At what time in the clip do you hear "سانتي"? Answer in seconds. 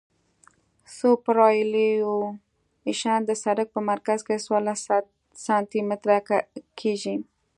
5.45-5.79